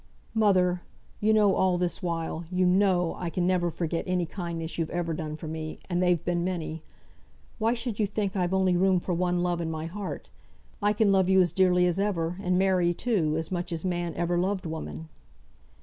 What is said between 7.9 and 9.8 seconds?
you think I've only room for one love in